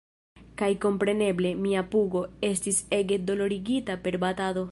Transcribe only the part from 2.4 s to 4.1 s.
estis ege dolorigita